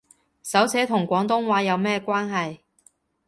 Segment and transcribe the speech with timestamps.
[0.41, 2.57] 手寫同廣東話有咩關係